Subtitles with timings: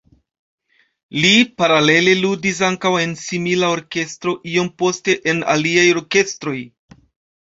[1.25, 6.57] Li paralele ludis ankaŭ en simila orkestro, iom poste en aliaj orkestroj.